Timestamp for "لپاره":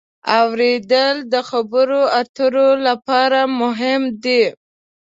2.87-3.39